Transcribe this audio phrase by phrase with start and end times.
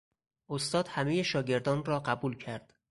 [0.49, 2.73] استاد همهی شاگردان را قبول کرد.